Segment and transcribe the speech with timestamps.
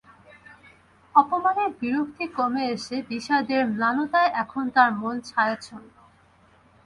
[1.15, 5.93] অপমানের বিরক্তি কমে এসে বিষাদের ম্লানতায় এখন তার মন ছায়াচ্ছন্ন।